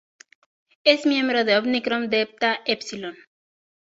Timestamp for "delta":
2.09-2.61